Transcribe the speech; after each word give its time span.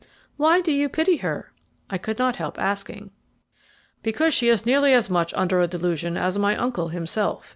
"Why 0.35 0.61
do 0.61 0.71
you 0.71 0.89
pity 0.89 1.17
her?" 1.17 1.53
I 1.87 1.99
could 1.99 2.17
not 2.17 2.37
help 2.37 2.57
asking. 2.57 3.11
"Because 4.01 4.33
she 4.33 4.49
is 4.49 4.65
nearly 4.65 4.93
as 4.95 5.11
much 5.11 5.31
under 5.35 5.61
a 5.61 5.67
delusion 5.67 6.17
as 6.17 6.39
my 6.39 6.57
uncle 6.57 6.87
himself. 6.87 7.47